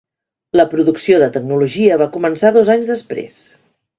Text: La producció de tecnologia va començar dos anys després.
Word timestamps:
La 0.59 0.63
producció 0.71 1.19
de 1.25 1.27
tecnologia 1.35 1.99
va 2.03 2.09
començar 2.17 2.53
dos 2.57 2.75
anys 2.77 2.91
després. 2.95 3.39